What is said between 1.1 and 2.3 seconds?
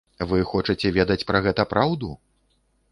пра гэта праўду?